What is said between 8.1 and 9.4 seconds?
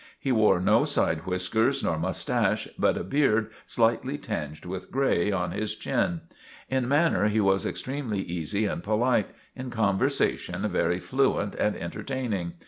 easy and polite;